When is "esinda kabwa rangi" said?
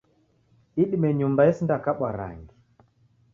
1.49-2.55